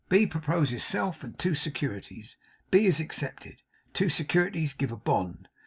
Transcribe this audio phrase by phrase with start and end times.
[0.09, 2.35] B proposes self and two securities.
[2.71, 3.61] B is accepted.
[3.93, 5.47] Two securities give a bond.